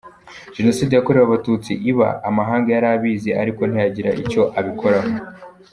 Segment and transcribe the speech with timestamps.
[0.55, 5.11] Jenoside yakorewe Abatutsi iba, amahanga yari abizi ariko ntiyagira icyo abikoraho.